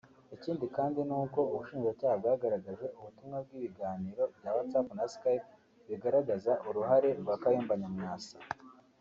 Ikindi 0.35 0.65
kandi 0.75 0.99
ni 1.07 1.15
uko 1.23 1.39
ubushinjacyaha 1.53 2.15
bwagaragaje 2.21 2.85
ubutumwa 2.97 3.37
bw’ibiganiro 3.45 4.23
bya 4.37 4.51
WhatsApp 4.55 4.87
na 4.97 5.05
Skype 5.13 5.47
bigaragaza 5.87 6.51
uruhare 6.67 7.09
rwa 7.21 7.35
Kayumba 7.41 7.75
Nyamwasa 7.81 8.35